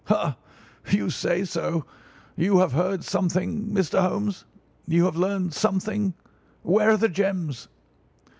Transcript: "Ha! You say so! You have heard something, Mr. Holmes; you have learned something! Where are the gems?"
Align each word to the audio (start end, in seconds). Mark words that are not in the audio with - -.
"Ha! 0.05 0.35
You 0.89 1.11
say 1.11 1.45
so! 1.45 1.85
You 2.35 2.57
have 2.57 2.71
heard 2.71 3.03
something, 3.03 3.67
Mr. 3.67 4.01
Holmes; 4.01 4.45
you 4.87 5.05
have 5.05 5.15
learned 5.15 5.53
something! 5.53 6.15
Where 6.63 6.89
are 6.89 6.97
the 6.97 7.07
gems?" 7.07 7.67